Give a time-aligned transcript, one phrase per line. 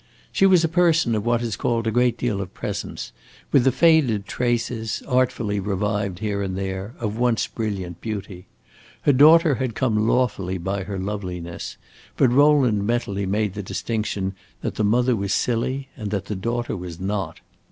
[0.31, 3.11] She was a person of what is called a great deal of presence,
[3.51, 8.47] with the faded traces, artfully revived here and there, of once brilliant beauty.
[9.01, 11.77] Her daughter had come lawfully by her loveliness,
[12.17, 16.75] but Rowland mentally made the distinction that the mother was silly and that the daughter
[16.75, 17.39] was not.